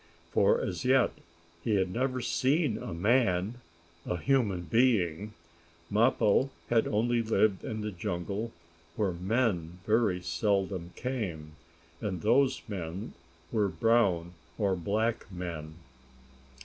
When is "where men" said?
8.95-9.77